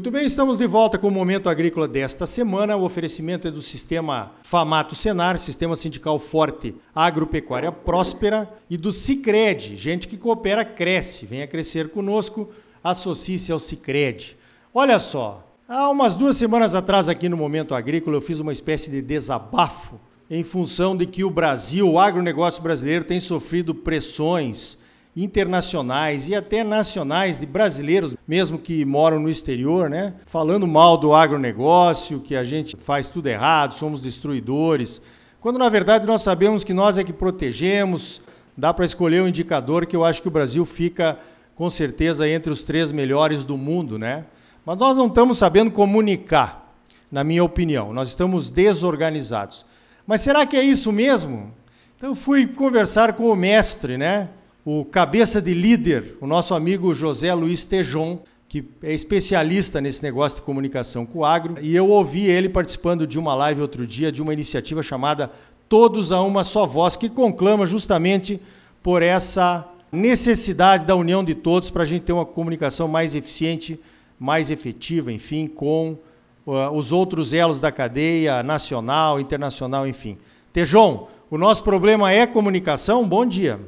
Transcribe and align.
Muito 0.00 0.12
bem, 0.12 0.24
estamos 0.24 0.56
de 0.56 0.66
volta 0.66 0.96
com 0.96 1.08
o 1.08 1.10
Momento 1.10 1.50
Agrícola 1.50 1.86
desta 1.86 2.24
semana. 2.24 2.74
O 2.74 2.84
oferecimento 2.84 3.46
é 3.46 3.50
do 3.50 3.60
Sistema 3.60 4.32
Famato 4.42 4.94
Senar, 4.94 5.38
Sistema 5.38 5.76
Sindical 5.76 6.18
Forte 6.18 6.74
Agropecuária 6.94 7.70
Próspera 7.70 8.50
e 8.70 8.78
do 8.78 8.92
Cicred. 8.92 9.76
Gente 9.76 10.08
que 10.08 10.16
coopera, 10.16 10.64
cresce. 10.64 11.26
Venha 11.26 11.46
crescer 11.46 11.90
conosco, 11.90 12.48
associe-se 12.82 13.52
ao 13.52 13.58
Cicred. 13.58 14.38
Olha 14.72 14.98
só, 14.98 15.46
há 15.68 15.90
umas 15.90 16.14
duas 16.14 16.34
semanas 16.38 16.74
atrás 16.74 17.06
aqui 17.06 17.28
no 17.28 17.36
Momento 17.36 17.74
Agrícola 17.74 18.16
eu 18.16 18.22
fiz 18.22 18.40
uma 18.40 18.52
espécie 18.52 18.90
de 18.90 19.02
desabafo 19.02 20.00
em 20.30 20.42
função 20.42 20.96
de 20.96 21.04
que 21.04 21.24
o 21.24 21.30
Brasil, 21.30 21.86
o 21.86 21.98
agronegócio 21.98 22.62
brasileiro 22.62 23.04
tem 23.04 23.20
sofrido 23.20 23.74
pressões 23.74 24.78
internacionais 25.16 26.28
e 26.28 26.34
até 26.34 26.62
nacionais 26.62 27.38
de 27.38 27.46
brasileiros, 27.46 28.14
mesmo 28.26 28.58
que 28.58 28.84
moram 28.84 29.18
no 29.18 29.28
exterior, 29.28 29.90
né? 29.90 30.14
Falando 30.24 30.66
mal 30.66 30.96
do 30.96 31.14
agronegócio, 31.14 32.20
que 32.20 32.36
a 32.36 32.44
gente 32.44 32.76
faz 32.76 33.08
tudo 33.08 33.28
errado, 33.28 33.74
somos 33.74 34.00
destruidores. 34.00 35.02
Quando 35.40 35.58
na 35.58 35.68
verdade 35.68 36.06
nós 36.06 36.22
sabemos 36.22 36.62
que 36.62 36.72
nós 36.72 36.98
é 36.98 37.04
que 37.04 37.12
protegemos, 37.12 38.22
dá 38.56 38.72
para 38.72 38.84
escolher 38.84 39.22
um 39.22 39.28
indicador 39.28 39.86
que 39.86 39.96
eu 39.96 40.04
acho 40.04 40.22
que 40.22 40.28
o 40.28 40.30
Brasil 40.30 40.64
fica 40.64 41.18
com 41.56 41.68
certeza 41.68 42.28
entre 42.28 42.50
os 42.52 42.62
três 42.62 42.92
melhores 42.92 43.44
do 43.44 43.56
mundo, 43.56 43.98
né? 43.98 44.24
Mas 44.64 44.78
nós 44.78 44.96
não 44.96 45.06
estamos 45.06 45.38
sabendo 45.38 45.70
comunicar, 45.70 46.72
na 47.10 47.24
minha 47.24 47.42
opinião. 47.42 47.92
Nós 47.92 48.08
estamos 48.08 48.50
desorganizados. 48.50 49.66
Mas 50.06 50.20
será 50.20 50.46
que 50.46 50.56
é 50.56 50.62
isso 50.62 50.92
mesmo? 50.92 51.52
Então 51.96 52.14
fui 52.14 52.46
conversar 52.46 53.14
com 53.14 53.24
o 53.30 53.36
mestre, 53.36 53.98
né? 53.98 54.28
O 54.64 54.84
cabeça 54.84 55.40
de 55.40 55.54
líder, 55.54 56.16
o 56.20 56.26
nosso 56.26 56.54
amigo 56.54 56.94
José 56.94 57.32
Luiz 57.32 57.64
Tejon, 57.64 58.20
que 58.48 58.64
é 58.82 58.92
especialista 58.92 59.80
nesse 59.80 60.02
negócio 60.02 60.38
de 60.38 60.42
comunicação 60.42 61.06
com 61.06 61.20
o 61.20 61.24
agro, 61.24 61.56
e 61.60 61.74
eu 61.74 61.88
ouvi 61.88 62.26
ele 62.26 62.48
participando 62.48 63.06
de 63.06 63.18
uma 63.18 63.34
live 63.34 63.62
outro 63.62 63.86
dia 63.86 64.10
de 64.10 64.20
uma 64.20 64.32
iniciativa 64.32 64.82
chamada 64.82 65.30
Todos 65.68 66.10
a 66.10 66.20
uma 66.20 66.42
só 66.42 66.66
voz, 66.66 66.96
que 66.96 67.08
conclama 67.08 67.64
justamente 67.64 68.40
por 68.82 69.02
essa 69.02 69.68
necessidade 69.92 70.84
da 70.84 70.96
união 70.96 71.22
de 71.22 71.32
todos 71.32 71.70
para 71.70 71.84
a 71.84 71.86
gente 71.86 72.02
ter 72.02 72.12
uma 72.12 72.26
comunicação 72.26 72.88
mais 72.88 73.14
eficiente, 73.14 73.78
mais 74.18 74.50
efetiva, 74.50 75.12
enfim, 75.12 75.46
com 75.46 75.96
uh, 76.44 76.70
os 76.72 76.90
outros 76.90 77.32
elos 77.32 77.60
da 77.60 77.70
cadeia 77.70 78.42
nacional, 78.42 79.20
internacional, 79.20 79.86
enfim. 79.86 80.18
Tejon, 80.52 81.08
o 81.30 81.38
nosso 81.38 81.62
problema 81.62 82.10
é 82.12 82.26
comunicação. 82.26 83.06
Bom 83.06 83.24
dia. 83.24 83.60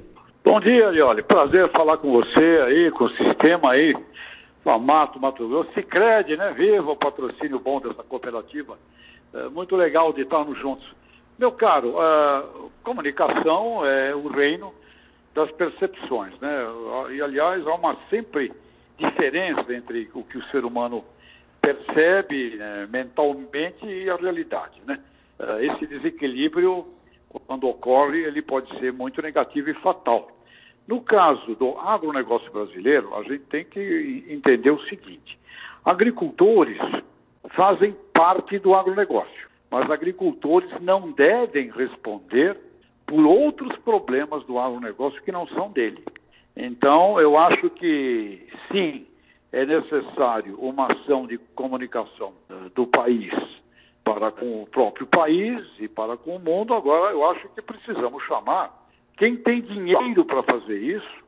Bom 0.44 0.58
dia, 0.58 0.90
Lioli. 0.90 1.22
Prazer 1.22 1.70
falar 1.70 1.98
com 1.98 2.10
você 2.10 2.60
aí, 2.66 2.90
com 2.90 3.04
o 3.04 3.10
sistema 3.10 3.70
aí, 3.70 3.94
Famato, 4.64 5.20
Mato 5.20 5.46
Grosso, 5.46 5.72
Cicred, 5.72 6.36
né? 6.36 6.52
Viva 6.52 6.90
o 6.90 6.96
patrocínio 6.96 7.60
bom 7.60 7.80
dessa 7.80 8.02
cooperativa. 8.02 8.76
É 9.32 9.48
muito 9.50 9.76
legal 9.76 10.12
de 10.12 10.22
estarmos 10.22 10.58
juntos. 10.58 10.84
Meu 11.38 11.52
caro, 11.52 11.94
comunicação 12.82 13.86
é 13.86 14.12
o 14.16 14.26
reino 14.26 14.74
das 15.32 15.48
percepções, 15.52 16.36
né? 16.40 16.66
E, 17.12 17.22
aliás, 17.22 17.64
há 17.64 17.74
uma 17.76 17.96
sempre 18.10 18.52
diferença 18.98 19.72
entre 19.72 20.10
o 20.12 20.24
que 20.24 20.38
o 20.38 20.44
ser 20.46 20.64
humano 20.64 21.04
percebe 21.60 22.56
né, 22.56 22.88
mentalmente 22.90 23.86
e 23.86 24.10
a 24.10 24.16
realidade, 24.16 24.82
né? 24.84 24.98
É, 25.38 25.66
esse 25.66 25.86
desequilíbrio 25.86 26.84
quando 27.40 27.68
ocorre, 27.68 28.24
ele 28.24 28.42
pode 28.42 28.68
ser 28.78 28.92
muito 28.92 29.20
negativo 29.22 29.70
e 29.70 29.74
fatal. 29.74 30.28
No 30.86 31.00
caso 31.00 31.54
do 31.54 31.78
agronegócio 31.78 32.50
brasileiro, 32.52 33.14
a 33.14 33.22
gente 33.22 33.44
tem 33.44 33.64
que 33.64 34.24
entender 34.28 34.70
o 34.70 34.82
seguinte: 34.84 35.38
agricultores 35.84 36.78
fazem 37.50 37.96
parte 38.12 38.58
do 38.58 38.74
agronegócio, 38.74 39.48
mas 39.70 39.90
agricultores 39.90 40.70
não 40.80 41.12
devem 41.12 41.70
responder 41.70 42.58
por 43.06 43.24
outros 43.24 43.76
problemas 43.78 44.44
do 44.44 44.58
agronegócio 44.58 45.22
que 45.22 45.32
não 45.32 45.46
são 45.48 45.70
dele. 45.70 46.02
Então, 46.56 47.20
eu 47.20 47.38
acho 47.38 47.70
que 47.70 48.46
sim, 48.70 49.06
é 49.52 49.64
necessário 49.64 50.58
uma 50.58 50.90
ação 50.90 51.26
de 51.26 51.38
comunicação 51.54 52.32
eh, 52.50 52.54
do 52.74 52.86
país 52.86 53.32
para 54.04 54.30
com 54.30 54.62
o 54.62 54.66
próprio 54.66 55.06
país 55.06 55.64
e 55.78 55.88
para 55.88 56.16
com 56.16 56.36
o 56.36 56.40
mundo. 56.40 56.74
Agora, 56.74 57.12
eu 57.12 57.24
acho 57.30 57.48
que 57.50 57.62
precisamos 57.62 58.22
chamar 58.24 58.82
quem 59.16 59.36
tem 59.36 59.60
dinheiro 59.60 60.24
para 60.24 60.42
fazer 60.42 60.78
isso 60.78 61.22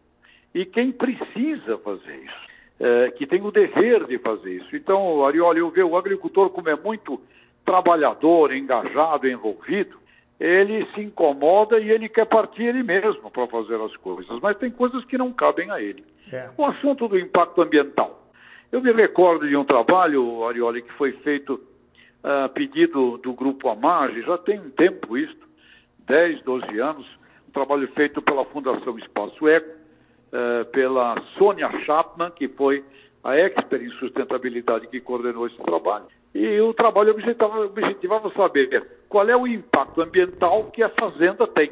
e 0.55 0.65
quem 0.65 0.93
precisa 0.93 1.79
fazer 1.79 2.17
isso, 2.17 2.49
é, 2.81 3.11
que 3.11 3.27
tem 3.27 3.43
o 3.43 3.51
dever 3.51 4.07
de 4.07 4.19
fazer 4.19 4.55
isso. 4.55 4.77
Então, 4.77 5.25
Arioli, 5.25 5.61
eu 5.61 5.71
vejo 5.71 5.89
o 5.89 5.97
agricultor 5.97 6.51
como 6.51 6.69
é 6.69 6.77
muito 6.77 7.21
trabalhador, 7.65 8.55
engajado, 8.55 9.29
envolvido, 9.29 9.97
ele 10.39 10.87
se 10.95 11.01
incomoda 11.01 11.79
e 11.79 11.91
ele 11.91 12.09
quer 12.09 12.27
partir 12.27 12.65
ele 12.65 12.83
mesmo 12.83 13.31
para 13.31 13.47
fazer 13.47 13.81
as 13.81 13.97
coisas, 13.97 14.39
mas 14.41 14.57
tem 14.59 14.71
coisas 14.71 15.05
que 15.05 15.17
não 15.17 15.33
cabem 15.33 15.71
a 15.71 15.81
ele. 15.81 16.05
É. 16.33 16.51
O 16.57 16.65
assunto 16.65 17.09
do 17.09 17.19
impacto 17.19 17.63
ambiental. 17.63 18.29
Eu 18.71 18.83
me 18.83 18.93
recordo 18.93 19.49
de 19.49 19.57
um 19.57 19.65
trabalho, 19.65 20.45
Arioli, 20.47 20.83
que 20.83 20.93
foi 20.95 21.13
feito 21.13 21.61
a 22.25 22.49
pedido 22.49 23.19
do 23.19 23.35
Grupo 23.35 23.69
Amage, 23.69 24.23
já 24.23 24.39
tem 24.39 24.59
um 24.59 24.71
tempo 24.71 25.17
isso, 25.17 25.37
10, 26.07 26.43
12 26.43 26.79
anos, 26.81 27.07
um 27.47 27.53
trabalho 27.53 27.87
feito 27.89 28.23
pela 28.23 28.47
Fundação 28.47 28.99
Espaço 28.99 29.47
Eco, 29.47 29.69
eh, 30.33 30.65
pela 30.73 31.21
Sônia 31.37 31.71
Chapman, 31.85 32.31
que 32.31 32.49
foi 32.49 32.83
a 33.23 33.37
expert 33.37 33.83
em 33.83 33.91
sustentabilidade 33.91 34.87
que 34.87 35.01
coordenou 35.01 35.47
esse 35.47 35.59
trabalho. 35.59 36.07
E 36.35 36.61
o 36.61 36.73
trabalho 36.73 37.13
objetivava, 37.13 37.67
objetivava 37.67 38.33
saber 38.33 38.87
qual 39.09 39.29
é 39.29 39.37
o 39.37 39.47
impacto 39.47 40.01
ambiental 40.01 40.65
que 40.73 40.83
a 40.83 40.89
fazenda 40.89 41.47
tem, 41.47 41.71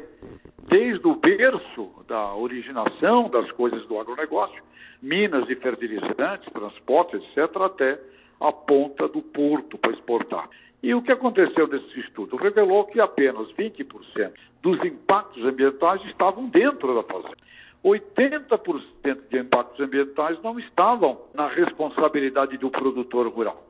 desde 0.69 1.05
o 1.07 1.15
berço 1.15 1.91
da 2.07 2.35
originação 2.35 3.27
das 3.27 3.51
coisas 3.51 3.85
do 3.87 3.99
agronegócio, 3.99 4.63
minas 5.01 5.45
de 5.47 5.55
fertilizantes, 5.55 6.51
transporte, 6.53 7.17
etc., 7.17 7.57
até 7.57 7.99
a 8.43 8.51
ponta 8.51 9.07
do 9.07 9.21
porto 9.21 9.77
para 9.77 9.91
exportar. 9.91 10.49
E 10.83 10.93
o 10.93 11.01
que 11.01 11.13
aconteceu 11.13 11.65
nesse 11.65 12.01
estudo? 12.01 12.35
Revelou 12.35 12.85
que 12.85 12.99
apenas 12.99 13.47
20% 13.53 14.33
dos 14.61 14.83
impactos 14.83 15.43
ambientais 15.45 16.03
estavam 16.05 16.49
dentro 16.49 16.93
da 16.93 17.03
fazenda. 17.03 17.37
80% 17.83 19.29
de 19.29 19.39
impactos 19.39 19.79
ambientais 19.79 20.41
não 20.43 20.59
estavam 20.59 21.21
na 21.33 21.47
responsabilidade 21.47 22.57
do 22.57 22.69
produtor 22.69 23.27
rural. 23.29 23.65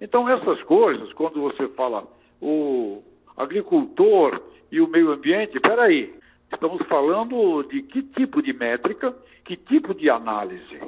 Então, 0.00 0.28
essas 0.28 0.60
coisas, 0.64 1.12
quando 1.12 1.40
você 1.40 1.68
fala 1.68 2.04
o 2.42 3.02
agricultor 3.36 4.42
e 4.70 4.80
o 4.80 4.88
meio 4.88 5.12
ambiente, 5.12 5.60
peraí, 5.60 6.12
estamos 6.52 6.84
falando 6.88 7.62
de 7.64 7.82
que 7.82 8.02
tipo 8.02 8.42
de 8.42 8.52
métrica, 8.52 9.16
que 9.44 9.56
tipo 9.56 9.94
de 9.94 10.10
análise? 10.10 10.80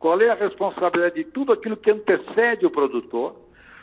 Qual 0.00 0.18
é 0.18 0.30
a 0.30 0.34
responsabilidade 0.34 1.16
de 1.16 1.24
tudo 1.24 1.52
aquilo 1.52 1.76
que 1.76 1.90
antecede 1.90 2.64
o 2.64 2.70
produtor? 2.70 3.36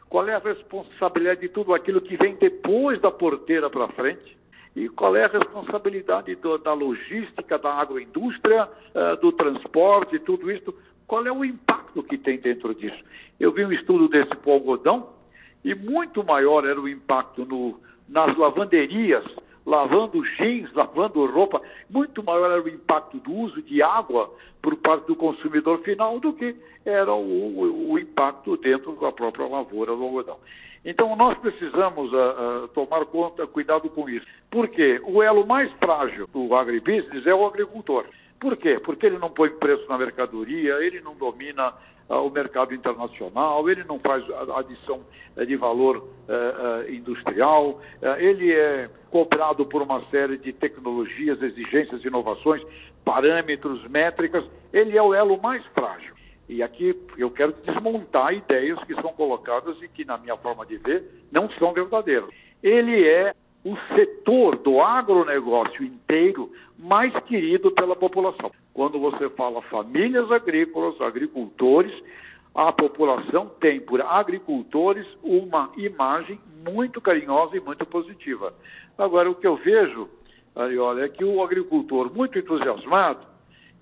Qual 0.10 0.28
é 0.28 0.34
a 0.34 0.40
responsabilidade 0.40 1.42
de 1.42 1.50
tudo 1.50 1.76
aquilo 1.76 2.02
que 2.02 2.18
vem 2.18 2.36
depois 2.36 3.00
da 3.00 3.12
porteira 3.12 3.70
para 3.70 3.88
frente? 3.90 4.36
E 4.76 4.90
qual 4.90 5.16
é 5.16 5.26
a 5.26 5.28
responsabilidade 5.28 6.34
do, 6.36 6.58
da 6.58 6.74
logística, 6.74 7.60
da 7.60 7.72
agroindústria, 7.76 8.68
uh, 8.96 9.16
do 9.22 9.32
transporte, 9.32 10.18
tudo 10.18 10.52
isso? 10.52 10.74
Qual 11.06 11.24
é 11.26 11.32
o 11.32 11.46
impacto 11.46 12.02
que 12.02 12.18
tem 12.18 12.40
dentro 12.40 12.74
disso? 12.74 12.98
Eu 13.40 13.52
vi 13.52 13.64
um 13.64 13.72
estudo 13.72 14.08
desse 14.08 14.36
para 14.36 14.50
o 14.50 14.54
algodão 14.54 15.10
e 15.64 15.76
muito 15.76 16.24
maior 16.24 16.66
era 16.66 16.82
o 16.82 16.90
impacto 16.90 17.46
no, 17.46 17.80
nas 18.10 18.36
lavanderias 18.36 19.24
lavando 19.68 20.24
jeans, 20.38 20.74
lavando 20.74 21.26
roupa, 21.26 21.62
muito 21.90 22.24
maior 22.24 22.50
era 22.50 22.64
o 22.64 22.70
impacto 22.70 23.18
do 23.18 23.34
uso 23.34 23.62
de 23.62 23.84
água 23.84 24.34
por 24.62 24.78
parte 24.78 25.06
do 25.08 25.16
consumidor 25.16 25.80
final 25.80 26.20
do 26.22 26.32
que 26.32 26.56
era 26.86 27.14
o, 27.14 27.20
o, 27.20 27.92
o 27.92 28.00
impacto 28.00 28.56
dentro 28.56 28.94
da 28.94 29.12
própria 29.12 29.46
lavoura 29.46 29.94
do 29.94 30.04
algodão. 30.04 30.38
Então 30.86 31.14
nós 31.18 31.38
precisamos 31.40 32.14
uh, 32.14 32.64
uh, 32.64 32.68
tomar 32.70 33.06
conta, 33.08 33.46
cuidado 33.46 33.90
com 33.90 34.10
isso. 34.10 34.26
Por 34.50 34.70
quê? 34.70 35.02
O 35.04 35.22
elo 35.22 35.46
mais 35.46 35.70
frágil 35.74 36.28
do 36.28 36.56
agribusiness 36.56 37.28
é 37.28 37.36
o 37.36 37.46
agricultor. 37.46 38.06
Por 38.40 38.56
quê? 38.56 38.80
Porque 38.80 39.06
ele 39.06 39.18
não 39.18 39.30
põe 39.30 39.50
preço 39.50 39.86
na 39.90 39.98
mercadoria, 39.98 40.76
ele 40.76 41.02
não 41.02 41.14
domina 41.14 41.74
o 42.10 42.30
mercado 42.30 42.74
internacional, 42.74 43.70
ele 43.70 43.84
não 43.84 44.00
faz 44.00 44.24
adição 44.56 45.02
eh, 45.36 45.46
de 45.46 45.56
valor 45.56 46.08
eh, 46.28 46.56
eh, 46.88 46.94
industrial, 46.94 47.82
ele 48.18 48.54
é 48.54 48.90
cobrado 49.12 49.66
por 49.66 49.82
uma 49.82 50.02
série 50.06 50.38
de 50.38 50.54
tecnologias, 50.54 51.42
exigências, 51.42 52.04
inovações, 52.06 52.62
parâmetros, 53.04 53.86
métricas, 53.90 54.46
ele 54.72 54.98
é 54.98 55.02
o 55.02 55.14
elo 55.14 55.42
mais 55.42 55.66
frágil. 55.68 56.16
E 56.50 56.64
aqui 56.64 56.96
eu 57.18 57.30
quero 57.30 57.54
desmontar 57.66 58.34
ideias 58.34 58.82
que 58.86 58.94
são 58.96 59.12
colocadas 59.14 59.82
e 59.82 59.88
que, 59.90 60.06
na 60.06 60.18
minha 60.18 60.38
forma 60.38 60.66
de 60.66 60.78
ver, 60.78 61.04
não 61.30 61.50
são 61.52 61.74
verdadeiras. 61.74 62.30
Ele 62.64 63.06
é 63.06 63.34
o 63.66 63.76
setor 63.96 64.58
do 64.58 64.80
agronegócio 64.82 65.84
inteiro 65.84 66.50
mais 66.78 67.14
querido 67.26 67.70
pela 67.72 67.96
população. 67.96 68.52
Quando 68.78 69.00
você 69.00 69.28
fala 69.32 69.60
famílias 69.64 70.32
agrícolas, 70.32 71.02
agricultores, 71.02 71.92
a 72.54 72.72
população 72.72 73.50
tem 73.60 73.80
por 73.80 74.00
agricultores 74.00 75.04
uma 75.24 75.72
imagem 75.76 76.40
muito 76.64 77.02
carinhosa 77.02 77.58
e 77.58 77.60
muito 77.60 77.84
positiva. 77.88 78.54
Agora, 78.96 79.32
o 79.32 79.34
que 79.34 79.48
eu 79.48 79.56
vejo, 79.56 80.08
Ariola, 80.56 81.04
é 81.04 81.10
que 81.10 81.26
o 81.26 81.42
agricultor 81.42 82.14
muito 82.14 82.38
entusiasmado 82.38 83.26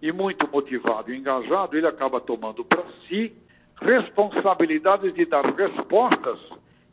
e 0.01 0.13
muito 0.13 0.49
motivado 0.49 1.13
e 1.13 1.17
engajado, 1.17 1.75
ele 1.75 1.87
acaba 1.87 2.21
tomando 2.21 2.63
para 2.63 2.85
si 3.05 3.35
responsabilidades 3.81 5.13
de 5.13 5.25
dar 5.25 5.43
respostas 5.43 6.39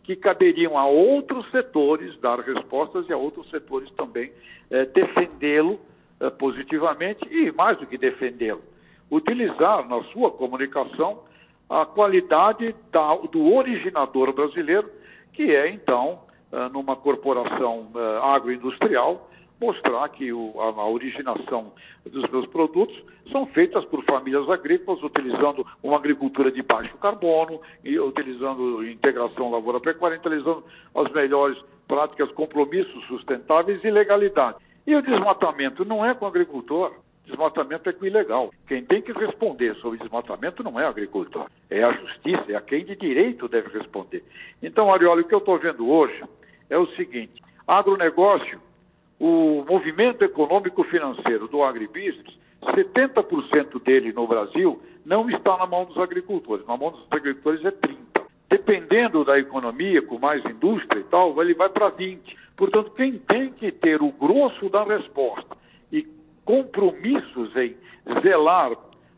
que 0.02 0.16
caberiam 0.16 0.76
a 0.76 0.86
outros 0.86 1.48
setores 1.52 2.18
dar 2.18 2.40
respostas 2.40 3.08
e 3.08 3.12
a 3.12 3.16
outros 3.16 3.48
setores 3.48 3.88
também 3.92 4.32
é, 4.72 4.86
defendê-lo 4.86 5.78
positivamente 6.30 7.26
e, 7.30 7.50
mais 7.52 7.78
do 7.78 7.86
que 7.86 7.98
defendê-lo, 7.98 8.62
utilizar 9.10 9.88
na 9.88 10.02
sua 10.04 10.30
comunicação 10.30 11.20
a 11.68 11.86
qualidade 11.86 12.74
da, 12.90 13.14
do 13.16 13.54
originador 13.54 14.32
brasileiro, 14.32 14.90
que 15.32 15.54
é, 15.54 15.70
então, 15.70 16.20
é, 16.52 16.68
numa 16.68 16.96
corporação 16.96 17.88
agroindustrial, 18.22 19.30
mostrar 19.62 20.08
que 20.08 20.32
o, 20.32 20.60
a, 20.60 20.80
a, 20.80 20.86
originação 20.88 21.72
dos 22.04 22.28
meus 22.30 22.46
produtos 22.46 23.00
são 23.30 23.46
feitas 23.46 23.84
por 23.84 24.04
famílias 24.04 24.48
agrícolas 24.50 25.00
utilizando 25.02 25.64
uma 25.82 25.96
agricultura 25.96 26.50
de 26.50 26.62
baixo 26.62 26.96
carbono 26.98 27.60
e 27.84 27.98
utilizando 27.98 28.84
integração 28.84 29.52
lavoura-pecuária, 29.52 30.18
utilizando 30.18 30.64
as 30.96 31.10
melhores 31.12 31.56
práticas, 31.86 32.30
compromissos 32.32 33.06
sustentáveis 33.06 33.82
e 33.84 33.90
legalidade. 33.90 34.58
E 34.86 34.94
o 34.94 35.02
desmatamento 35.02 35.84
não 35.84 36.04
é 36.04 36.14
com 36.14 36.24
o 36.24 36.28
agricultor, 36.28 36.92
desmatamento 37.24 37.88
é 37.88 37.92
com 37.92 38.04
o 38.04 38.06
ilegal. 38.06 38.50
Quem 38.66 38.84
tem 38.84 39.00
que 39.00 39.12
responder 39.12 39.74
sobre 39.76 39.98
desmatamento 39.98 40.62
não 40.62 40.78
é 40.78 40.84
o 40.84 40.88
agricultor, 40.88 41.46
é 41.70 41.82
a 41.82 41.92
justiça, 41.92 42.44
é 42.48 42.56
a 42.56 42.60
quem 42.60 42.84
de 42.84 42.96
direito 42.96 43.48
deve 43.48 43.76
responder. 43.76 44.24
Então, 44.62 44.92
Arioli, 44.92 45.22
o 45.22 45.24
que 45.24 45.34
eu 45.34 45.38
estou 45.38 45.58
vendo 45.58 45.88
hoje 45.88 46.22
é 46.68 46.76
o 46.76 46.86
seguinte: 46.88 47.40
agronegócio 47.66 48.60
o 49.20 49.64
movimento 49.68 50.24
econômico 50.24 50.82
financeiro 50.82 51.46
do 51.46 51.62
agribusiness, 51.62 52.36
70% 52.60 53.80
dele 53.80 54.12
no 54.12 54.26
Brasil 54.26 54.82
não 55.06 55.30
está 55.30 55.56
na 55.56 55.66
mão 55.66 55.84
dos 55.84 55.96
agricultores, 55.96 56.66
na 56.66 56.76
mão 56.76 56.90
dos 56.90 57.06
agricultores 57.08 57.64
é 57.64 57.70
30%. 57.70 57.96
Dependendo 58.50 59.24
da 59.24 59.38
economia, 59.38 60.02
com 60.02 60.18
mais 60.18 60.44
indústria 60.44 61.00
e 61.00 61.04
tal, 61.04 61.40
ele 61.40 61.54
vai 61.54 61.68
para 61.68 61.90
20%. 61.90 62.18
Portanto, 62.56 62.90
quem 62.92 63.18
tem 63.18 63.50
que 63.52 63.72
ter 63.72 64.02
o 64.02 64.12
grosso 64.12 64.68
da 64.68 64.84
resposta 64.84 65.56
e 65.90 66.06
compromissos 66.44 67.54
em 67.56 67.76
zelar 68.22 68.72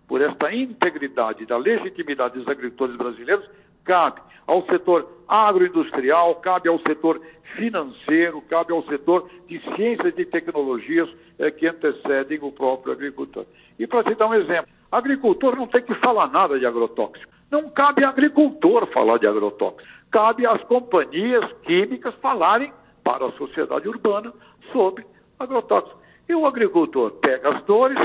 por 0.07 0.21
esta 0.21 0.53
integridade 0.53 1.47
da 1.47 1.57
legitimidade 1.57 2.39
dos 2.39 2.49
agricultores 2.49 2.97
brasileiros 2.97 3.49
cabe 3.85 4.21
ao 4.47 4.65
setor 4.67 5.09
agroindustrial, 5.27 6.37
cabe 6.37 6.69
ao 6.69 6.79
setor 6.81 7.21
financeiro, 7.57 8.43
cabe 8.43 8.73
ao 8.73 8.83
setor 8.85 9.29
de 9.47 9.59
ciências 9.75 10.15
e 10.19 10.25
tecnologias 10.25 11.09
é, 11.39 11.51
que 11.51 11.67
antecedem 11.67 12.39
o 12.43 12.53
próprio 12.53 12.93
agricultor. 12.93 13.47
E 13.79 13.87
para 13.87 14.03
dar 14.15 14.27
um 14.27 14.35
exemplo, 14.35 14.71
agricultor 14.91 15.57
não 15.57 15.67
tem 15.67 15.83
que 15.83 15.95
falar 15.97 16.29
nada 16.29 16.59
de 16.59 16.67
agrotóxico. 16.67 17.33
Não 17.51 17.71
cabe 17.71 18.05
agricultor 18.05 18.87
falar 18.89 19.19
de 19.19 19.27
agrotóxico. 19.27 19.89
Cabe 20.11 20.47
às 20.47 20.63
companhias 20.65 21.45
químicas 21.63 22.15
falarem 22.17 22.73
para 23.05 23.27
a 23.27 23.33
sociedade 23.33 23.89
urbana 23.89 24.33
sobre 24.73 25.07
agrotóxico. 25.39 26.01
E 26.29 26.35
o 26.35 26.47
agricultor 26.47 27.13
pega 27.13 27.51
as 27.51 27.63
dores 27.65 27.99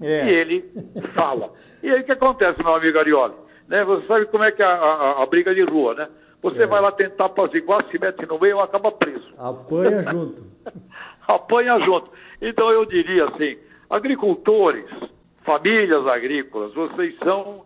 é. 0.00 0.26
e 0.26 0.30
ele 0.30 0.70
fala. 1.14 1.52
E 1.82 1.88
aí 1.88 2.00
o 2.00 2.04
que 2.04 2.12
acontece, 2.12 2.62
meu 2.62 2.74
amigo 2.74 2.98
Arioli? 2.98 3.34
Né? 3.68 3.84
Você 3.84 4.06
sabe 4.06 4.26
como 4.26 4.44
é 4.44 4.50
que 4.50 4.62
é 4.62 4.66
a, 4.66 4.74
a, 4.74 5.22
a 5.22 5.26
briga 5.26 5.54
de 5.54 5.62
rua, 5.62 5.94
né? 5.94 6.08
Você 6.42 6.62
é. 6.62 6.66
vai 6.66 6.80
lá 6.80 6.90
tentar 6.90 7.26
apaziguar, 7.26 7.86
se 7.90 7.98
mete 7.98 8.26
no 8.26 8.38
meio 8.38 8.58
e 8.58 8.60
acaba 8.60 8.90
preso. 8.90 9.28
Apanha 9.38 10.02
junto. 10.02 10.44
Apanha 11.28 11.78
junto. 11.80 12.10
Então 12.40 12.70
eu 12.70 12.84
diria 12.86 13.26
assim, 13.26 13.58
agricultores, 13.88 14.86
famílias 15.44 16.06
agrícolas, 16.06 16.72
vocês 16.74 17.16
são 17.18 17.64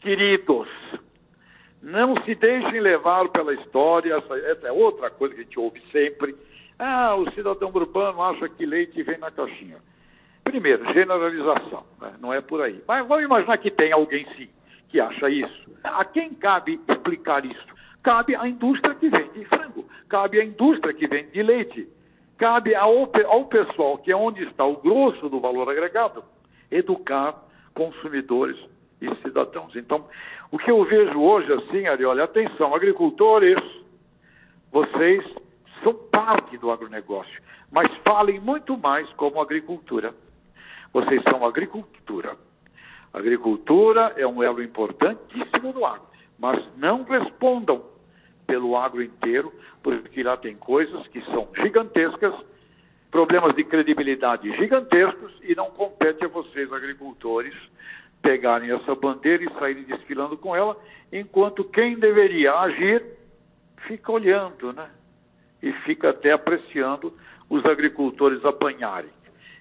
queridos. 0.00 0.68
Não 1.82 2.20
se 2.24 2.34
deixem 2.34 2.80
levar 2.80 3.28
pela 3.28 3.54
história, 3.54 4.14
essa, 4.14 4.38
essa 4.38 4.68
é 4.68 4.72
outra 4.72 5.10
coisa 5.10 5.34
que 5.34 5.40
a 5.40 5.44
gente 5.44 5.58
ouve 5.58 5.80
sempre. 5.92 6.34
Ah, 6.78 7.14
o 7.14 7.30
cidadão 7.32 7.70
urbano 7.74 8.22
acha 8.22 8.48
que 8.48 8.66
leite 8.66 9.02
vem 9.02 9.18
na 9.18 9.30
caixinha. 9.30 9.78
Primeiro, 10.44 10.84
generalização, 10.92 11.84
né? 12.00 12.14
não 12.20 12.32
é 12.32 12.40
por 12.40 12.62
aí. 12.62 12.82
Mas 12.86 13.06
vamos 13.06 13.24
imaginar 13.24 13.58
que 13.58 13.70
tem 13.70 13.92
alguém 13.92 14.26
sim 14.36 14.48
que 14.88 15.00
acha 15.00 15.28
isso. 15.28 15.70
A 15.84 16.04
quem 16.04 16.34
cabe 16.34 16.80
explicar 16.88 17.44
isso? 17.44 17.66
Cabe 18.02 18.36
à 18.36 18.46
indústria 18.46 18.94
que 18.94 19.08
vende 19.08 19.44
frango, 19.46 19.84
cabe 20.08 20.40
à 20.40 20.44
indústria 20.44 20.94
que 20.94 21.08
vende 21.08 21.42
leite, 21.42 21.88
cabe 22.38 22.74
ao, 22.74 23.10
ao 23.26 23.44
pessoal, 23.46 23.98
que 23.98 24.12
é 24.12 24.16
onde 24.16 24.44
está 24.44 24.64
o 24.64 24.76
grosso 24.76 25.28
do 25.28 25.40
valor 25.40 25.68
agregado, 25.68 26.22
educar 26.70 27.34
consumidores 27.74 28.56
e 29.10 29.22
cidadãos. 29.22 29.74
Então, 29.76 30.06
o 30.50 30.58
que 30.58 30.70
eu 30.70 30.84
vejo 30.84 31.20
hoje 31.20 31.52
assim, 31.52 31.86
Arioli, 31.86 32.20
atenção, 32.20 32.74
agricultores, 32.74 33.58
vocês 34.70 35.24
são 35.82 35.94
parte 35.94 36.56
do 36.58 36.70
agronegócio, 36.70 37.42
mas 37.70 37.94
falem 37.98 38.40
muito 38.40 38.76
mais 38.76 39.08
como 39.14 39.40
agricultura. 39.40 40.14
Vocês 40.92 41.22
são 41.24 41.44
agricultura. 41.44 42.36
Agricultura 43.12 44.12
é 44.16 44.26
um 44.26 44.42
elo 44.42 44.62
importantíssimo 44.62 45.72
do 45.72 45.84
agro, 45.84 46.06
mas 46.38 46.62
não 46.76 47.02
respondam 47.04 47.82
pelo 48.46 48.76
agro 48.76 49.02
inteiro, 49.02 49.52
porque 49.82 50.22
lá 50.22 50.36
tem 50.36 50.54
coisas 50.56 51.06
que 51.08 51.20
são 51.22 51.48
gigantescas, 51.56 52.34
problemas 53.10 53.54
de 53.54 53.64
credibilidade 53.64 54.54
gigantescos 54.56 55.32
e 55.42 55.54
não 55.54 55.70
compete 55.70 56.24
a 56.24 56.28
vocês, 56.28 56.72
agricultores, 56.72 57.54
pegarem 58.22 58.70
essa 58.70 58.94
bandeira 58.94 59.44
e 59.44 59.52
saírem 59.58 59.84
desfilando 59.84 60.36
com 60.36 60.54
ela, 60.54 60.76
enquanto 61.12 61.64
quem 61.64 61.98
deveria 61.98 62.54
agir 62.54 63.04
fica 63.86 64.12
olhando, 64.12 64.72
né? 64.72 64.88
E 65.62 65.72
fica 65.84 66.10
até 66.10 66.32
apreciando 66.32 67.12
os 67.48 67.64
agricultores 67.64 68.44
apanharem. 68.44 69.10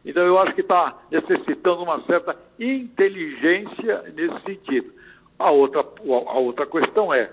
Então, 0.04 0.24
eu 0.24 0.38
acho 0.40 0.54
que 0.54 0.62
está 0.62 1.00
necessitando 1.10 1.82
uma 1.82 2.02
certa 2.04 2.36
inteligência 2.60 4.04
nesse 4.14 4.40
sentido. 4.44 4.94
A 5.40 5.50
outra, 5.50 5.82
a 5.82 6.38
outra 6.38 6.66
questão 6.66 7.14
é: 7.14 7.32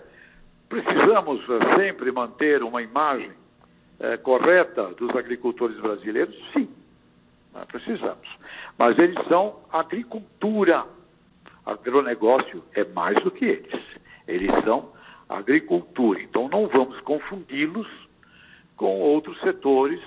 precisamos 0.68 1.42
eh, 1.48 1.76
sempre 1.76 2.10
manter 2.10 2.62
uma 2.62 2.82
imagem 2.82 3.30
é, 4.00 4.16
correta 4.16 4.88
dos 4.94 5.14
agricultores 5.14 5.78
brasileiros? 5.78 6.34
Sim, 6.52 6.68
precisamos. 7.68 8.28
Mas 8.76 8.98
eles 8.98 9.16
são 9.28 9.60
agricultura. 9.70 10.84
Agronegócio 11.64 12.62
é 12.74 12.84
mais 12.84 13.22
do 13.22 13.30
que 13.30 13.44
eles. 13.44 13.80
Eles 14.26 14.50
são 14.64 14.90
agricultura. 15.28 16.20
Então, 16.20 16.48
não 16.48 16.68
vamos 16.68 17.00
confundi-los 17.00 17.86
com 18.76 19.00
outros 19.00 19.38
setores, 19.40 20.00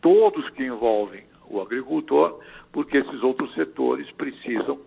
todos 0.00 0.48
que 0.50 0.64
envolvem 0.64 1.24
o 1.48 1.60
agricultor, 1.60 2.40
porque 2.72 2.98
esses 2.98 3.22
outros 3.22 3.52
setores 3.54 4.10
precisam 4.12 4.78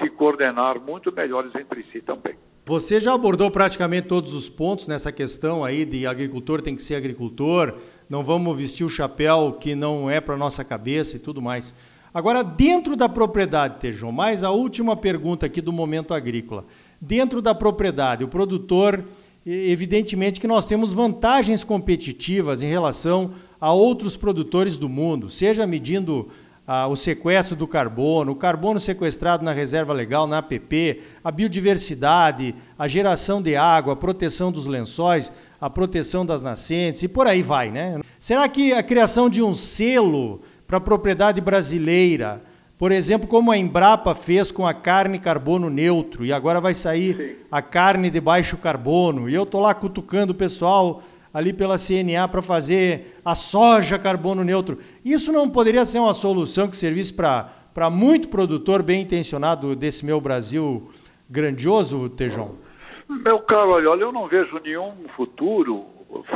se 0.00 0.08
coordenar 0.10 0.80
muito 0.80 1.12
melhores 1.12 1.54
entre 1.54 1.84
si 1.92 2.00
também. 2.00 2.36
Você 2.66 2.98
já 2.98 3.12
abordou 3.12 3.50
praticamente 3.50 4.08
todos 4.08 4.32
os 4.32 4.48
pontos 4.48 4.88
nessa 4.88 5.12
questão 5.12 5.62
aí 5.62 5.84
de 5.84 6.06
agricultor 6.06 6.62
tem 6.62 6.74
que 6.74 6.82
ser 6.82 6.94
agricultor, 6.94 7.74
não 8.08 8.24
vamos 8.24 8.56
vestir 8.56 8.84
o 8.84 8.88
chapéu 8.88 9.58
que 9.60 9.74
não 9.74 10.08
é 10.08 10.18
para 10.18 10.34
nossa 10.34 10.64
cabeça 10.64 11.16
e 11.16 11.18
tudo 11.18 11.42
mais. 11.42 11.74
Agora, 12.14 12.44
dentro 12.44 12.94
da 12.94 13.08
propriedade, 13.08 13.80
Tejon, 13.80 14.12
mais 14.12 14.44
a 14.44 14.52
última 14.52 14.94
pergunta 14.94 15.46
aqui 15.46 15.60
do 15.60 15.72
momento 15.72 16.14
agrícola. 16.14 16.64
Dentro 17.00 17.42
da 17.42 17.52
propriedade, 17.52 18.22
o 18.22 18.28
produtor, 18.28 19.04
evidentemente 19.44 20.40
que 20.40 20.46
nós 20.46 20.64
temos 20.64 20.92
vantagens 20.92 21.64
competitivas 21.64 22.62
em 22.62 22.68
relação 22.68 23.32
a 23.60 23.72
outros 23.72 24.16
produtores 24.16 24.78
do 24.78 24.88
mundo, 24.88 25.28
seja 25.28 25.66
medindo 25.66 26.28
ah, 26.64 26.86
o 26.86 26.94
sequestro 26.94 27.56
do 27.56 27.66
carbono, 27.66 28.30
o 28.30 28.36
carbono 28.36 28.78
sequestrado 28.78 29.44
na 29.44 29.52
reserva 29.52 29.92
legal, 29.92 30.28
na 30.28 30.38
APP, 30.38 31.02
a 31.24 31.32
biodiversidade, 31.32 32.54
a 32.78 32.86
geração 32.86 33.42
de 33.42 33.56
água, 33.56 33.94
a 33.94 33.96
proteção 33.96 34.52
dos 34.52 34.66
lençóis, 34.66 35.32
a 35.60 35.68
proteção 35.68 36.24
das 36.24 36.44
nascentes 36.44 37.02
e 37.02 37.08
por 37.08 37.26
aí 37.26 37.42
vai, 37.42 37.72
né? 37.72 37.98
Será 38.20 38.48
que 38.48 38.72
a 38.72 38.84
criação 38.84 39.28
de 39.28 39.42
um 39.42 39.52
selo 39.52 40.42
para 40.66 40.78
a 40.78 40.80
propriedade 40.80 41.40
brasileira, 41.40 42.42
por 42.78 42.90
exemplo, 42.90 43.28
como 43.28 43.52
a 43.52 43.56
Embrapa 43.56 44.14
fez 44.14 44.50
com 44.50 44.66
a 44.66 44.74
carne 44.74 45.18
carbono 45.18 45.70
neutro 45.70 46.24
e 46.24 46.32
agora 46.32 46.60
vai 46.60 46.74
sair 46.74 47.16
Sim. 47.16 47.44
a 47.50 47.62
carne 47.62 48.10
de 48.10 48.20
baixo 48.20 48.56
carbono, 48.56 49.28
e 49.28 49.34
eu 49.34 49.46
tô 49.46 49.60
lá 49.60 49.72
cutucando 49.72 50.32
o 50.32 50.36
pessoal 50.36 51.02
ali 51.32 51.52
pela 51.52 51.76
CNA 51.76 52.28
para 52.28 52.42
fazer 52.42 53.20
a 53.24 53.34
soja 53.34 53.98
carbono 53.98 54.44
neutro. 54.44 54.78
Isso 55.04 55.32
não 55.32 55.48
poderia 55.48 55.84
ser 55.84 55.98
uma 55.98 56.12
solução 56.12 56.68
que 56.68 56.76
servisse 56.76 57.12
para 57.12 57.90
muito 57.90 58.28
produtor 58.28 58.82
bem 58.82 59.02
intencionado 59.02 59.74
desse 59.74 60.04
meu 60.04 60.20
Brasil 60.20 60.88
grandioso, 61.28 62.08
Tejão? 62.10 62.56
Meu 63.08 63.40
caro, 63.40 63.70
olha, 63.70 64.02
eu 64.02 64.12
não 64.12 64.28
vejo 64.28 64.60
nenhum 64.62 64.92
futuro 65.16 65.84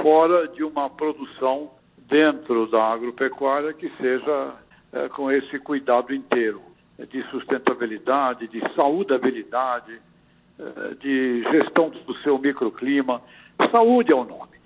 fora 0.02 0.48
de 0.48 0.64
uma 0.64 0.90
produção 0.90 1.70
dentro 2.08 2.66
da 2.66 2.82
agropecuária 2.84 3.72
que 3.72 3.90
seja 4.00 4.54
é, 4.92 5.08
com 5.10 5.30
esse 5.30 5.58
cuidado 5.58 6.14
inteiro 6.14 6.62
de 6.98 7.22
sustentabilidade, 7.30 8.48
de 8.48 8.60
saudabilidade, 8.74 10.00
é, 10.58 10.94
de 10.94 11.42
gestão 11.44 11.90
do 11.90 12.14
seu 12.18 12.38
microclima. 12.38 13.22
Saúde 13.70 14.12
é 14.12 14.14
o 14.14 14.24
nome. 14.24 14.58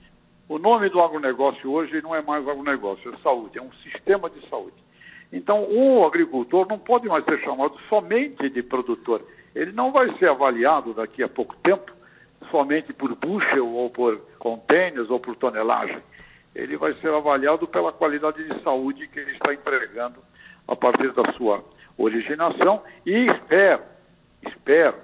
O 0.48 0.58
nome 0.58 0.88
do 0.88 1.00
agronegócio 1.00 1.70
hoje 1.70 2.00
não 2.02 2.14
é 2.14 2.22
mais 2.22 2.46
agronegócio, 2.46 3.12
é 3.12 3.16
saúde, 3.18 3.58
é 3.58 3.62
um 3.62 3.72
sistema 3.82 4.28
de 4.30 4.46
saúde. 4.48 4.76
Então, 5.32 5.64
o 5.64 6.04
agricultor 6.04 6.66
não 6.68 6.78
pode 6.78 7.08
mais 7.08 7.24
ser 7.24 7.40
chamado 7.40 7.74
somente 7.88 8.50
de 8.50 8.62
produtor. 8.62 9.22
Ele 9.54 9.72
não 9.72 9.90
vai 9.90 10.06
ser 10.18 10.28
avaliado 10.28 10.92
daqui 10.92 11.22
a 11.22 11.28
pouco 11.28 11.56
tempo 11.62 11.90
somente 12.50 12.92
por 12.92 13.14
bushel 13.14 13.66
ou 13.66 13.88
por 13.88 14.18
containers 14.38 15.08
ou 15.08 15.18
por 15.18 15.36
tonelagem. 15.36 15.96
Ele 16.54 16.76
vai 16.76 16.94
ser 16.94 17.12
avaliado 17.12 17.66
pela 17.66 17.92
qualidade 17.92 18.42
de 18.44 18.62
saúde 18.62 19.08
que 19.08 19.18
ele 19.18 19.32
está 19.32 19.54
entregando 19.54 20.20
a 20.68 20.76
partir 20.76 21.12
da 21.12 21.32
sua 21.32 21.64
originação 21.96 22.82
e 23.04 23.26
espero, 23.26 23.82
espero, 24.46 24.96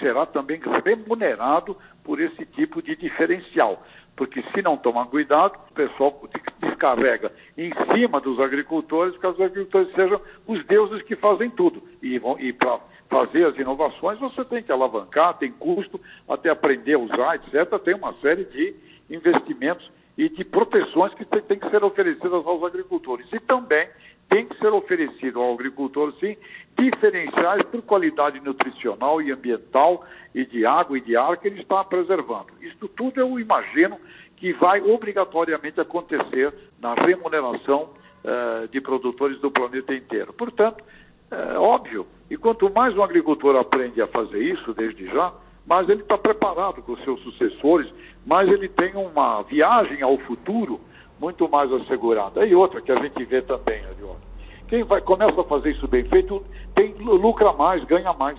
será 0.00 0.26
também 0.26 0.60
remunerado 0.84 1.76
por 2.02 2.20
esse 2.20 2.44
tipo 2.46 2.82
de 2.82 2.96
diferencial. 2.96 3.82
Porque 4.16 4.42
se 4.52 4.62
não 4.62 4.76
tomar 4.76 5.06
cuidado, 5.06 5.56
o 5.70 5.74
pessoal 5.74 6.28
descarrega 6.60 7.30
em 7.56 7.70
cima 7.92 8.20
dos 8.20 8.40
agricultores, 8.40 9.16
que 9.16 9.26
os 9.26 9.40
agricultores 9.40 9.92
sejam 9.94 10.20
os 10.46 10.64
deuses 10.64 11.02
que 11.02 11.14
fazem 11.14 11.48
tudo. 11.50 11.80
E, 12.02 12.20
e 12.40 12.52
para 12.52 12.80
fazer 13.08 13.46
as 13.46 13.56
inovações, 13.56 14.18
você 14.18 14.44
tem 14.44 14.62
que 14.62 14.72
alavancar, 14.72 15.38
tem 15.38 15.52
custo, 15.52 16.00
até 16.28 16.50
aprender 16.50 16.94
a 16.94 16.98
usar, 16.98 17.36
etc. 17.36 17.78
Tem 17.84 17.94
uma 17.94 18.12
série 18.14 18.44
de 18.44 18.74
investimentos 19.08 19.88
e 20.18 20.28
de 20.28 20.44
proteções 20.44 21.14
que 21.14 21.24
têm 21.24 21.60
que 21.60 21.70
ser 21.70 21.84
oferecidas 21.84 22.44
aos 22.44 22.64
agricultores. 22.64 23.24
E 23.32 23.38
também 23.38 23.88
tem 24.28 24.46
que 24.46 24.58
ser 24.58 24.72
oferecido 24.72 25.40
ao 25.40 25.54
agricultor, 25.54 26.12
sim, 26.18 26.36
diferenciais 26.76 27.62
por 27.66 27.80
qualidade 27.82 28.40
nutricional 28.40 29.22
e 29.22 29.30
ambiental 29.30 30.04
e 30.34 30.44
de 30.44 30.66
água 30.66 30.98
e 30.98 31.00
de 31.00 31.16
ar 31.16 31.36
que 31.36 31.46
ele 31.46 31.62
está 31.62 31.84
preservando. 31.84 32.48
Isso 32.60 32.88
tudo 32.88 33.20
eu 33.20 33.38
imagino 33.38 33.96
que 34.36 34.52
vai 34.54 34.82
obrigatoriamente 34.82 35.80
acontecer 35.80 36.52
na 36.80 36.94
remuneração 36.94 37.90
eh, 38.24 38.68
de 38.70 38.80
produtores 38.80 39.40
do 39.40 39.50
planeta 39.50 39.94
inteiro. 39.94 40.32
Portanto, 40.32 40.84
é 41.30 41.58
óbvio, 41.58 42.06
e 42.28 42.36
quanto 42.36 42.68
mais 42.72 42.96
um 42.96 43.02
agricultor 43.02 43.56
aprende 43.56 44.02
a 44.02 44.06
fazer 44.08 44.42
isso 44.42 44.74
desde 44.74 45.06
já, 45.06 45.32
mais 45.66 45.88
ele 45.88 46.02
está 46.02 46.16
preparado 46.16 46.82
com 46.82 46.96
seus 46.98 47.20
sucessores, 47.20 47.92
mais 48.26 48.48
ele 48.48 48.68
tem 48.68 48.94
uma 48.94 49.42
viagem 49.42 50.02
ao 50.02 50.18
futuro 50.18 50.80
muito 51.20 51.48
mais 51.48 51.72
assegurada. 51.72 52.44
E 52.46 52.54
outra 52.54 52.80
que 52.80 52.92
a 52.92 53.00
gente 53.00 53.24
vê 53.24 53.42
também, 53.42 53.84
Ariota, 53.86 54.20
quem 54.68 54.84
vai, 54.84 55.00
começa 55.00 55.40
a 55.40 55.44
fazer 55.44 55.70
isso 55.70 55.88
bem 55.88 56.04
feito, 56.04 56.44
tem, 56.74 56.92
lucra 56.98 57.52
mais, 57.52 57.82
ganha 57.84 58.12
mais. 58.12 58.38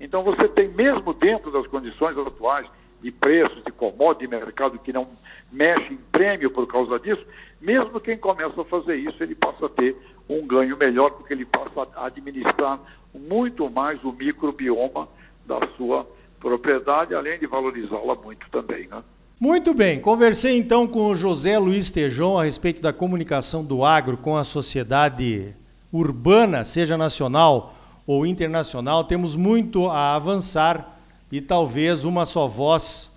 Então 0.00 0.22
você 0.22 0.48
tem, 0.48 0.68
mesmo 0.68 1.14
dentro 1.14 1.50
das 1.50 1.66
condições 1.66 2.18
atuais, 2.18 2.66
de 3.00 3.10
preços, 3.10 3.62
de 3.62 3.70
commodity, 3.70 4.26
de 4.26 4.34
mercado 4.34 4.78
que 4.78 4.92
não 4.92 5.06
mexe 5.52 5.92
em 5.92 5.98
prêmio 6.10 6.50
por 6.50 6.66
causa 6.66 6.98
disso, 6.98 7.24
mesmo 7.60 8.00
quem 8.00 8.16
começa 8.16 8.60
a 8.60 8.64
fazer 8.64 8.96
isso, 8.96 9.22
ele 9.22 9.34
passa 9.34 9.66
a 9.66 9.68
ter 9.68 9.94
um 10.28 10.46
ganho 10.46 10.76
melhor, 10.76 11.10
porque 11.10 11.34
ele 11.34 11.44
passa 11.44 11.86
a 11.96 12.06
administrar 12.06 12.80
muito 13.14 13.68
mais 13.70 14.02
o 14.02 14.12
microbioma 14.12 15.06
da 15.46 15.60
sua 15.76 16.06
propriedade, 16.44 17.14
além 17.14 17.38
de 17.38 17.46
valorizá-la 17.46 18.14
muito 18.16 18.46
também. 18.50 18.86
Né? 18.86 19.02
Muito 19.40 19.72
bem, 19.72 19.98
conversei 19.98 20.58
então 20.58 20.86
com 20.86 21.06
o 21.06 21.14
José 21.14 21.58
Luiz 21.58 21.90
Tejon 21.90 22.38
a 22.38 22.44
respeito 22.44 22.82
da 22.82 22.92
comunicação 22.92 23.64
do 23.64 23.82
agro 23.82 24.18
com 24.18 24.36
a 24.36 24.44
sociedade 24.44 25.56
urbana, 25.90 26.62
seja 26.62 26.98
nacional 26.98 27.74
ou 28.06 28.26
internacional. 28.26 29.04
Temos 29.04 29.34
muito 29.34 29.88
a 29.88 30.14
avançar 30.14 31.00
e 31.32 31.40
talvez 31.40 32.04
uma 32.04 32.26
só 32.26 32.46
voz 32.46 33.10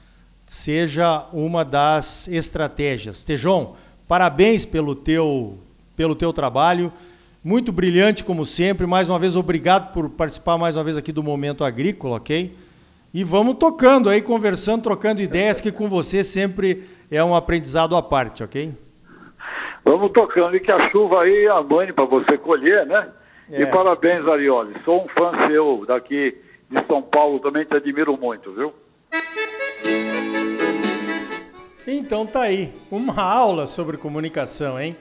seja 0.46 1.28
uma 1.34 1.66
das 1.66 2.30
estratégias. 2.30 3.26
Tejon, 3.26 3.76
parabéns 4.08 4.66
pelo 4.66 4.96
teu, 4.96 5.58
pelo 5.98 6.16
teu 6.16 6.32
trabalho, 6.32 6.94
muito 7.44 7.74
brilhante 7.74 8.24
como 8.24 8.46
sempre. 8.46 8.88
Mais 8.88 9.10
uma 9.10 9.20
vez, 9.20 9.36
obrigado 9.36 9.92
por 9.92 10.10
participar 10.10 10.58
mais 10.58 10.78
uma 10.78 10.84
vez 10.86 10.96
aqui 10.96 11.12
do 11.12 11.22
Momento 11.22 11.66
Agrícola, 11.66 12.16
ok? 12.16 12.56
E 13.18 13.24
vamos 13.24 13.56
tocando 13.56 14.12
aí, 14.12 14.22
conversando, 14.22 14.84
trocando 14.84 15.24
ideias, 15.24 15.60
que 15.60 15.72
com 15.72 15.88
você 15.88 16.24
sempre 16.24 16.84
é 17.10 17.24
um 17.24 17.36
aprendizado 17.36 17.96
à 17.96 18.04
parte, 18.04 18.44
ok? 18.44 18.72
Vamos 19.84 20.12
tocando 20.12 20.56
e 20.56 20.60
que 20.60 20.72
a 20.72 20.92
chuva 20.92 21.24
aí 21.24 21.48
amane 21.48 21.92
para 21.92 22.06
você 22.06 22.38
colher, 22.38 22.86
né? 22.86 23.10
É. 23.50 23.64
E 23.64 23.66
parabéns, 23.66 24.24
Arioli. 24.28 24.76
Sou 24.86 25.04
um 25.04 25.08
fã 25.08 25.32
seu 25.48 25.84
daqui 25.88 26.38
de 26.70 26.86
São 26.86 27.02
Paulo 27.02 27.40
também 27.40 27.66
te 27.66 27.76
admiro 27.76 28.16
muito, 28.16 28.54
viu? 28.54 28.72
Então 31.88 32.24
tá 32.24 32.44
aí, 32.44 32.72
uma 32.92 33.20
aula 33.20 33.66
sobre 33.66 33.98
comunicação, 33.98 34.80
hein? 34.80 34.96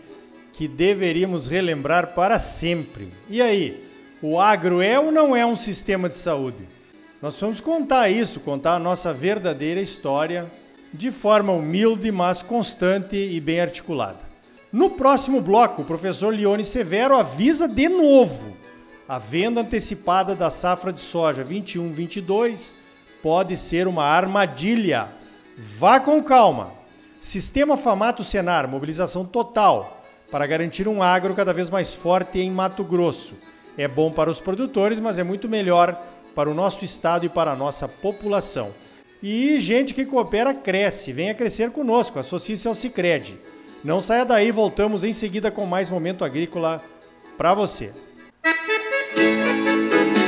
Que 0.55 0.67
deveríamos 0.67 1.49
relembrar 1.49 2.15
para 2.15 2.39
sempre. 2.39 3.13
E 3.29 3.43
aí, 3.43 3.85
o 4.23 4.41
agro 4.41 4.81
é 4.81 4.99
ou 4.99 5.13
não 5.13 5.37
é 5.37 5.45
um 5.45 5.55
sistema 5.55 6.09
de 6.09 6.17
saúde? 6.17 6.76
Nós 7.23 7.41
vamos 7.41 7.61
contar 7.61 8.09
isso, 8.09 8.41
contar 8.41 8.75
a 8.75 8.79
nossa 8.79 9.13
verdadeira 9.13 9.81
história 9.81 10.51
de 10.93 11.11
forma 11.11 11.53
humilde, 11.53 12.13
mas 12.13 12.43
constante 12.43 13.17
e 13.17 13.41
bem 13.41 13.61
articulada. 13.61 14.21
No 14.73 14.91
próximo 14.91 15.41
bloco, 15.41 15.83
o 15.83 15.87
professor 15.87 16.35
Leone 16.35 16.65
Severo 16.65 17.17
avisa 17.17 17.67
de 17.67 17.89
novo 17.89 18.57
a 19.09 19.19
venda 19.19 19.61
antecipada 19.61 20.35
da 20.35 20.51
safra 20.51 20.93
de 20.93 21.01
soja 21.01 21.45
21-22 21.45 22.75
pode 23.23 23.57
ser 23.57 23.87
uma 23.87 24.03
armadilha. 24.03 25.09
Vá 25.57 26.01
com 26.01 26.21
calma. 26.21 26.73
Sistema 27.21 27.77
Famato 27.77 28.25
Senar, 28.25 28.69
mobilização 28.69 29.25
total 29.25 30.03
para 30.29 30.45
garantir 30.45 30.89
um 30.89 31.05
agro 31.05 31.37
cada 31.37 31.53
vez 31.53 31.71
mais 31.71 31.95
forte 31.95 32.41
em 32.41 32.51
Mato 32.51 32.83
Grosso. 32.83 33.37
É 33.79 33.87
bom 33.87 34.11
para 34.11 34.29
os 34.29 34.41
produtores, 34.41 34.99
mas 34.99 35.21
é 35.21 35.23
muito 35.23 35.49
melhor 35.49 35.97
para 36.37 36.51
o 36.51 36.55
nosso 36.55 36.85
estado 36.85 37.25
e 37.25 37.29
para 37.31 37.51
a 37.53 37.57
nossa 37.57 37.89
população. 37.89 38.75
E 39.23 39.59
gente 39.59 39.95
que 39.95 40.05
coopera 40.05 40.53
cresce, 40.53 41.13
venha 41.13 41.35
crescer 41.35 41.71
conosco, 41.71 42.19
associe-se 42.19 42.69
ao 42.69 42.75
Cicred. 42.75 43.39
Não 43.83 44.03
saia 44.03 44.25
daí, 44.25 44.51
voltamos 44.51 45.03
em 45.03 45.13
seguida 45.15 45.51
com 45.51 45.65
mais 45.65 45.89
momento 45.89 46.25
agrícola 46.25 46.83
para 47.39 47.55
você. 47.55 47.93
Música 49.17 50.26